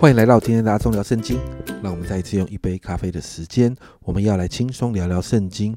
[0.00, 1.38] 欢迎来到今天的阿忠聊圣经。
[1.82, 5.76] 让我们再一次用一杯咖啡的时间，我们要来轻松聊聊圣经。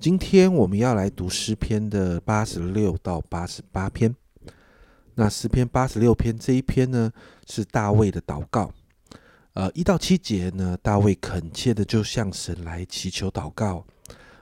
[0.00, 4.16] 今天我们要来读诗篇的八十六到八十八篇。
[5.16, 7.12] 那诗篇八十六篇这一篇呢，
[7.46, 8.72] 是大卫的祷告。
[9.52, 13.84] 呃，一到七节呢，大卫恳切的就向神来祈求祷告。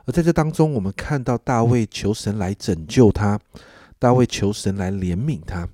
[0.04, 3.40] 而在这当中，我们看到大卫求神来拯救他，
[3.98, 5.68] 大卫求神来怜悯他。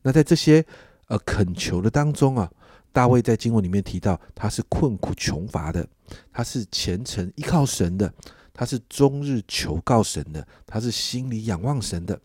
[0.00, 0.64] 那在这些
[1.08, 2.50] 呃恳求的当中啊，
[2.94, 5.84] 大卫在经文里面提到，他是困苦穷乏的，
[6.32, 8.14] 他是虔诚依靠神的，
[8.52, 12.20] 他是终日求告神的，他是心里仰望神的。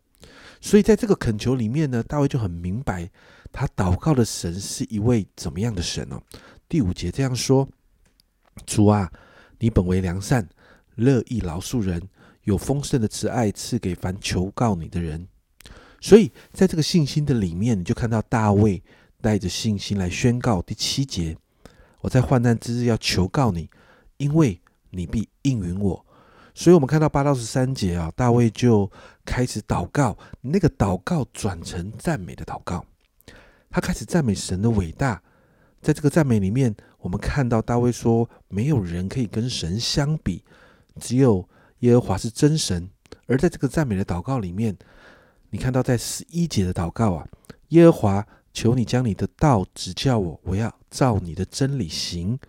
[0.61, 3.09] 所以在这个恳求里面呢，大卫就很明白，
[3.51, 6.21] 他祷告的神是一位怎么样的神哦。
[6.69, 7.67] 第五节这样说
[8.67, 9.11] ：“主啊，
[9.57, 10.47] 你本为良善，
[10.93, 11.99] 乐意饶恕人，
[12.43, 15.27] 有丰盛的慈爱赐给凡求告你的人。”
[15.99, 18.83] 所以在这个信心的里面，你就看到大卫
[19.21, 21.37] 带着信心来宣告第七节
[22.01, 23.69] ：“我在患难之日要求告你，
[24.17, 24.61] 因为
[24.91, 26.05] 你必应允我。”
[26.55, 28.91] 所以，我们看到八到十三节啊，大卫就
[29.23, 32.83] 开始祷告，那个祷告转成赞美的祷告，
[33.69, 35.21] 他开始赞美神的伟大。
[35.81, 40.43] 在这个赞美里面，我们看到大卫说：“没有人可以跟神相比，
[40.99, 41.47] 只有
[41.79, 42.89] 耶和华是真神。”
[43.25, 44.75] 而在这个赞美的祷告里面，
[45.51, 47.25] 你看到在十一节的祷告啊，
[47.69, 52.39] 耶和华，求你将你的道指教我，我要照你的真理行。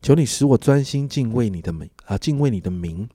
[0.00, 3.08] 求你使我专心敬畏你的名啊，敬畏你的名。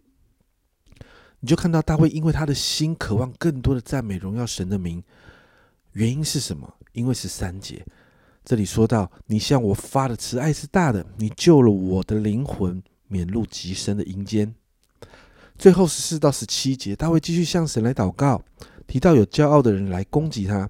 [1.40, 5.04] 你就看到大卫，因为他的心渴望更多的赞美荣耀神的名，
[5.92, 6.74] 原因是什么？
[6.94, 7.86] 因为是三节，
[8.44, 14.56] 这里说到：“你向我发的慈爱是大的，你救了我的灵魂，免入极深的阴间。”
[15.60, 18.42] 最后十四到十七节，大卫继续向神来祷告，
[18.88, 20.70] 提到有骄傲的人来攻击他，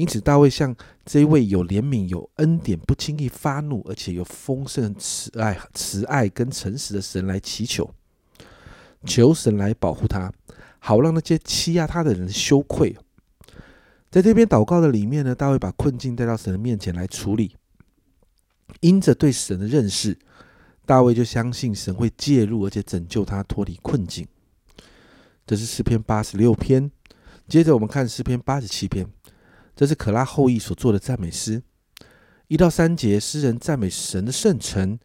[0.00, 0.74] 因此大卫向
[1.04, 7.92] 这位有怜悯、有恩典、不轻易发怒，而且有丰盛慈爱、慈爱跟诚实的神来祈求。
[9.04, 10.32] 求神来保护他，
[10.78, 12.96] 好让那些欺压他的人羞愧。
[14.10, 17.54] 在这篇祷告的里面呢，大卫把困境带到神的面前来处理。
[18.80, 20.18] 因着对神的认识，
[20.86, 24.26] 大卫就相信神会介入，而且拯救他脱离困境。
[25.46, 26.90] 这是诗篇八十六篇。
[27.46, 29.06] 接着我们看诗篇八十七篇，
[29.80, 31.62] 这是可拉后裔所做的赞美诗。
[32.48, 34.98] 一到三节，诗人赞美神的圣城。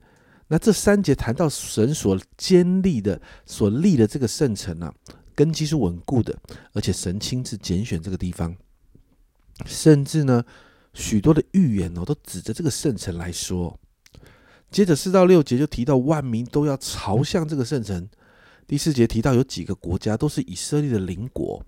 [0.49, 4.93] 那这三节谈到神所建立的、所立的这个圣城啊，
[5.33, 6.37] 根基是稳固的，
[6.73, 8.53] 而且神亲自拣选这个地方，
[9.65, 10.43] 甚至呢，
[10.93, 13.79] 许多的预言哦，都指着这个圣城来说。
[14.69, 18.09] 接着四到六节就提到万民都要朝向这个圣城。
[18.67, 21.65] 第四节提到有几个国家都是以色列的邻国。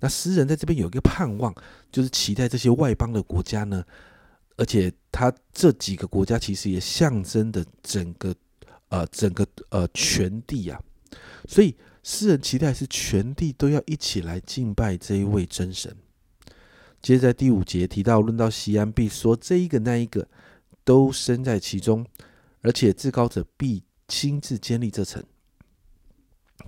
[0.00, 1.54] 那诗人在这边有一个盼望，
[1.90, 3.84] 就是期待这些外邦的国家呢。
[4.58, 8.34] 而且，他这几个国家其实也象征的整个
[8.88, 10.80] 呃整个呃全地啊，
[11.46, 15.94] 所以诗人期待是全地都要一起来敬拜这一位真神。
[17.02, 20.26] 接着在第五节提到，论到西安，必说这一个那一个
[20.84, 22.06] 都身在其中，
[22.62, 25.22] 而且至高者必亲自建立这城。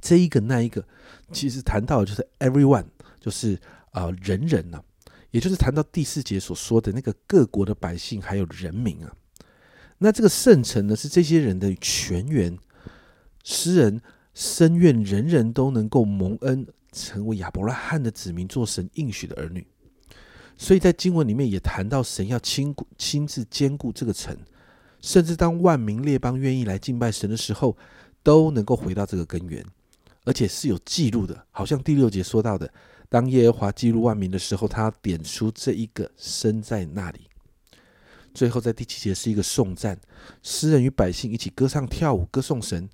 [0.03, 0.87] 这一个那一个，
[1.33, 2.85] 其实谈到的就是 everyone，
[3.29, 4.83] 就是啊人人呐。
[5.31, 9.13] 也就是谈到第四节所说的那个各国的百姓还有人民啊，
[9.99, 12.59] 那这个圣城呢是这些人的泉源。
[13.45, 14.01] 诗人
[14.33, 19.67] 深愿人人都能够蒙恩，成为亚伯拉罕的子民，做神应许的儿女。
[20.57, 24.35] 所以在经文里面也谈到神要亲亲自兼顾这个城，
[25.03, 27.77] 甚至当万民列邦愿意来敬拜神的时候，
[28.23, 29.63] 都能够回到这个根源，
[30.25, 32.73] 而且是有记录的，好像第六节说到的。
[33.11, 37.21] 当耶和华记录万民的时候，他点出这一个身在那里。
[38.35, 39.99] 最后在第七节是一个颂赞，
[40.43, 42.89] 诗人与百姓一起歌唱跳舞，歌颂神。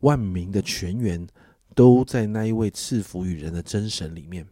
[0.00, 1.26] 万民的泉源
[1.74, 4.46] 都在那一位赐福与人的真神里面。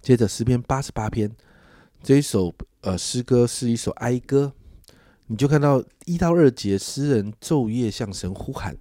[0.00, 1.28] 接着诗篇八十八篇
[2.04, 4.52] 这一首呃诗歌是一首哀歌，
[5.26, 8.76] 你就看到一到二节，诗人昼夜向神呼喊，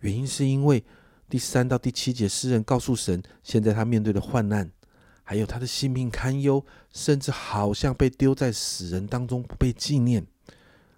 [0.00, 0.82] 原因是因为。
[1.28, 4.70] 第三到第七节，诗人告诉神，现在他面对的患难，
[5.22, 10.26] 还有他的性命堪忧，甚至好像被丢在死人当中不被纪念，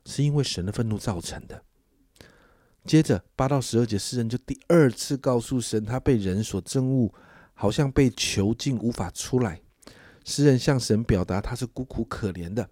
[0.04, 1.62] 是因为神的愤怒造成的。
[2.84, 7.14] 接着八到十二节，诗人就第二次告诉神，他被人所憎恶，
[7.54, 9.62] 好像被囚禁无法出来。
[10.24, 12.68] 诗人向神表达他是孤苦可怜的，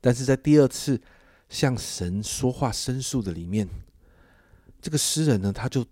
[0.00, 1.00] 但是在第二次
[1.50, 3.68] 向神说话申诉的里面，
[4.80, 5.86] 这个诗人呢，他就。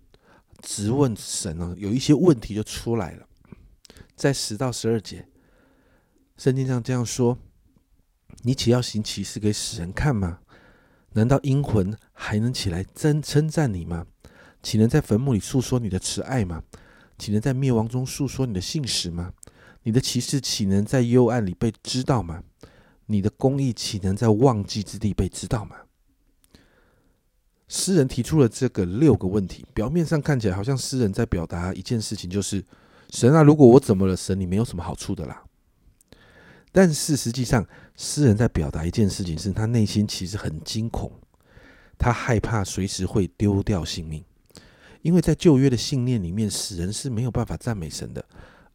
[0.61, 3.27] 直问神呢，有一些问题就出来了。
[4.15, 5.27] 在十到十二节，
[6.37, 7.37] 圣经上这样说：
[8.43, 10.39] 你岂要行奇事给死人看吗？
[11.13, 14.05] 难道阴魂还能起来称称赞你吗？
[14.61, 16.63] 岂能在坟墓里诉说你的慈爱吗？
[17.17, 19.33] 岂能在灭亡中诉说你的信实吗？
[19.83, 22.43] 你的骑士岂能在幽暗里被知道吗？
[23.05, 25.77] 你的公义岂能在忘记之地被知道吗？
[27.67, 32.63] 诗人提出了这个六个问题，表面上看起来好像诗人在表达一件事情，就是
[33.09, 35.43] 神啊，如果我怎么了，神你没有什么好处的啦。
[36.71, 37.65] 但是实际上，
[37.95, 41.11] 诗人在表达一件事情，是他内心其实很惊恐，
[41.97, 44.23] 他害怕随时会丢掉性命，
[45.01, 48.23] 因为在旧约的信念里面，死人是没有办法赞美神的。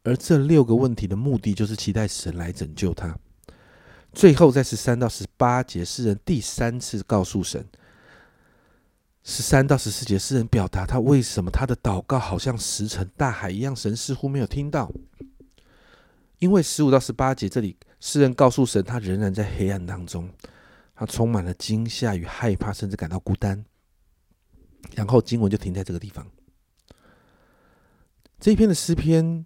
[0.03, 3.17] 而这六个问题的目的，就是期待神来拯救他。
[4.11, 7.65] 最后，在十三到十八节，诗人第三次告诉神。
[9.23, 14.91] 十三到十四节，诗人表达他为什么他的祷告好像石沉大海一样，神似乎没有听到。
[16.39, 20.29] 因为十五到十八节这里，诗人告诉神，他仍然在黑暗当中，
[20.93, 23.63] 他充满了惊吓与害怕，甚至感到孤单。
[24.93, 26.27] 然后经文就停在这个地方。
[28.41, 29.45] 这一篇的诗篇，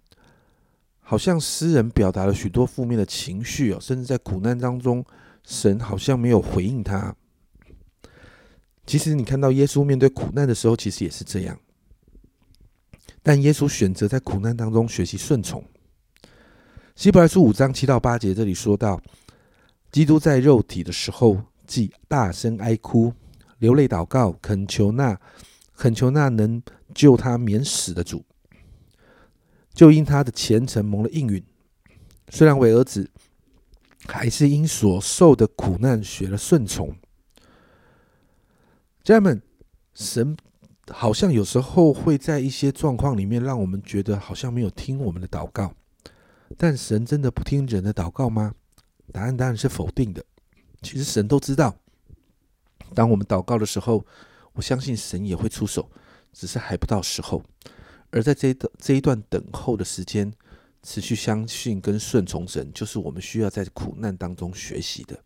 [0.98, 5.04] 好像诗人表达了许多负面的情绪哦，甚至在苦难当中，
[5.44, 7.14] 神好像没有回应他。
[8.88, 11.60] 其实你看到耶稣面对苦难的时候，其实也是这样。
[13.22, 15.62] 但耶稣选择在苦难当中学习顺从。
[16.96, 18.98] 希伯来书五章七到八节这里说到，
[19.92, 23.12] 基督在肉体的时候，既大声哀哭、
[23.58, 25.20] 流泪祷告，恳求那
[25.76, 26.62] 恳求那能
[26.94, 28.24] 救他免死的主，
[29.74, 31.44] 就因他的虔诚蒙了应允。
[32.30, 33.10] 虽然为儿子，
[34.06, 36.96] 还是因所受的苦难学了顺从。
[39.08, 39.42] 家人们，
[39.94, 40.36] 神
[40.90, 45.72] 好像有时候会在一些状况里面，让我们觉得好像没有听我们的祷告。
[46.58, 48.54] 但神真的不听人的祷告吗？
[49.10, 50.22] 答案当然是否定的。
[50.82, 51.74] 其实神都知道，
[52.94, 54.04] 当我们祷告的时候，
[54.52, 55.90] 我相信神也会出手，
[56.34, 57.42] 只是还不到时候。
[58.10, 60.30] 而在这一段这一段等候的时间，
[60.82, 65.18] 持续相信跟顺从神，就是我们需要在苦难当中学习的。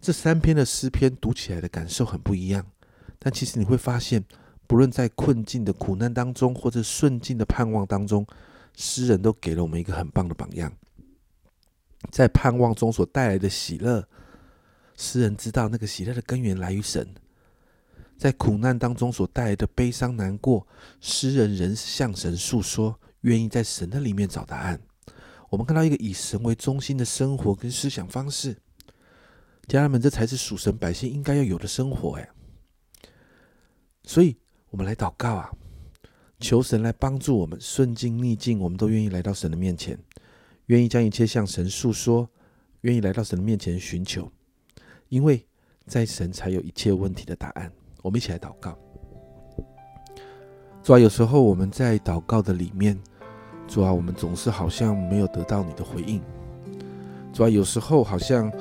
[0.00, 2.64] 这三篇的诗篇读起来的感受很不一样，
[3.18, 4.24] 但其实你会发现，
[4.66, 8.26] 不论在困境的苦难当中，或者顺境的盼望当中。
[8.78, 10.70] 诗人都给了我们一个很棒的榜样，
[12.10, 14.06] 在盼望中所带来的喜乐，
[14.98, 17.02] 诗人知道那个喜乐的根源来于神；
[18.18, 20.66] 在苦难当中所带来的悲伤难过，
[21.00, 24.78] 诗人仍向神诉说，愿意在神的里面找答案。
[25.48, 28.58] 我们看到一个以神为中心的生活跟思想方式，
[29.68, 32.16] 家人们，这才是属神百姓应该要有的生活。
[32.16, 32.28] 哎，
[34.04, 34.36] 所以
[34.70, 35.50] 我们来祷告啊！
[36.38, 39.98] 求神来帮助我们，顺境逆境，我们都愿意来到神的面前，
[40.66, 42.28] 愿意将一切向神诉说，
[42.82, 44.30] 愿意来到神的面前寻求，
[45.08, 45.44] 因为
[45.86, 47.72] 在神才有一切问题的答案。
[48.02, 48.78] 我们一起来祷告。
[50.82, 52.96] 主啊，有时候我们在祷告的里面，
[53.66, 56.22] 主啊，我们总是好像没有得到你的回应。
[57.32, 58.52] 主啊，有时候好像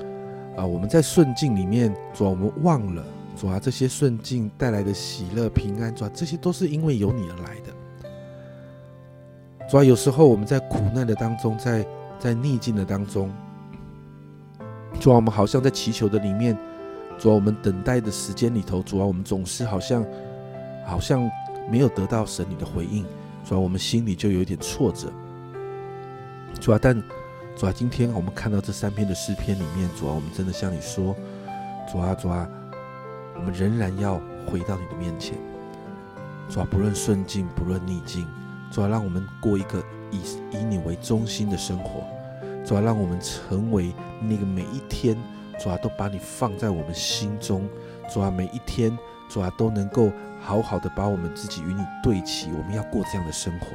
[0.58, 3.04] 啊，我们在顺境里面，主啊，我们忘了。
[3.38, 7.74] 主啊，这些顺境带来的喜乐、平安，主啊，这些都是因为有你而来的。
[9.70, 11.86] 主啊，有时候我们在苦难的当中，在
[12.18, 13.30] 在逆境的当中，
[15.02, 16.58] 主啊，我们好像在祈求的里面，
[17.20, 20.06] 主啊，我们等待的时间里头，主啊，我们总是好像
[20.86, 21.30] 好像
[21.70, 23.04] 没有得到神你的回应，
[23.44, 25.12] 主啊，我们心里就有一点挫折。
[26.62, 26.96] 主啊，但
[27.56, 31.16] 主啊，今天我们看到这三篇的诗篇里面，主啊，我们真的向你说，
[31.90, 32.48] 主啊，主啊。
[33.38, 35.38] 我们仍然要回到你的面前，
[36.50, 38.26] 主啊，不论顺境，不论逆境，
[38.72, 40.22] 主啊，让我们过一个以
[40.52, 42.02] 以你为中心的生活，
[42.66, 45.18] 主啊，让我们成为那个每一天，
[45.60, 47.68] 主啊，都把你放在我们心中，
[48.10, 48.98] 主啊，每一天，
[49.30, 50.10] 主啊，都能够
[50.42, 53.68] 好好的把我们自己与你对齐，我们要过这样的生活，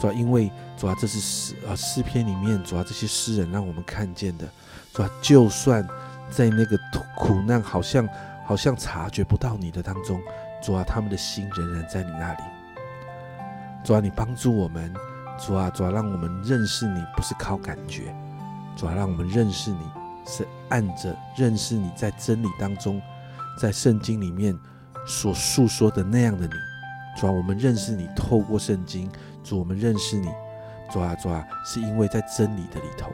[0.00, 4.48] 主啊，因为主啊，这是诗啊诗篇里面，主啊，这些诗人让我们看见的，
[4.92, 5.86] 主啊，就算
[6.30, 6.76] 在那个
[7.16, 8.08] 苦难，好像。
[8.42, 10.20] 好像察觉不到你的当中，
[10.60, 12.42] 主啊，他们的心仍然在你那里。
[13.84, 14.92] 主啊，你帮助我们，
[15.38, 18.12] 主啊，主啊，让我们认识你不是靠感觉，
[18.74, 19.78] 主啊，让我们认识你
[20.26, 23.00] 是按着认识你在真理当中，
[23.56, 24.58] 在圣经里面
[25.06, 26.52] 所诉说的那样的你。
[27.20, 29.10] 主啊，我们认识你透过圣经，
[29.44, 30.26] 主，我们认识你，
[30.90, 33.12] 主啊，主啊，是因为在真理的里头，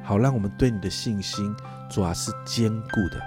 [0.00, 1.52] 好让我们对你的信心，
[1.90, 3.20] 主啊，是坚固的。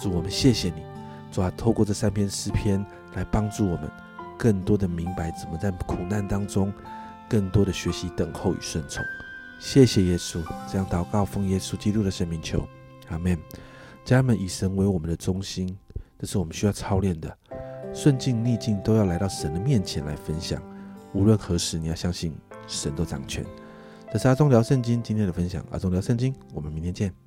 [0.00, 0.82] 主，我们谢谢你。
[1.30, 2.82] 主啊，透过这三篇诗篇
[3.16, 3.90] 来帮助我们，
[4.38, 6.72] 更多的明白怎么在苦难当中，
[7.28, 9.04] 更多的学习等候与顺从。
[9.60, 10.42] 谢谢耶稣，
[10.72, 12.66] 这样祷告奉耶稣基督的生命求，
[13.10, 13.38] 阿门。
[14.06, 15.76] 家人们，以神为我们的中心，
[16.18, 17.36] 这是我们需要操练的。
[17.94, 20.62] 顺境逆境都要来到神的面前来分享。
[21.12, 23.44] 无论何时，你要相信神都掌权。
[24.12, 27.25] 这是阿忠聊圣经今天的分享，阿忠聊圣经，我们明天见。